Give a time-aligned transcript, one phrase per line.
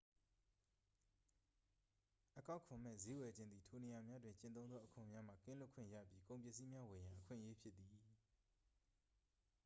[2.37, 7.91] အကောက်ခွန်မဲ့ ဈေးဝယ်ခြင်းသည် ထိုနေရာများတွင် ကျင့်သုံးသော အခွန်များမှ ကင်းလွတ်ခွင့်ရပြီး ကုန်ပစ္စည်းများဝယ်ရန် အခွင့်အရေးဖြစ်သည်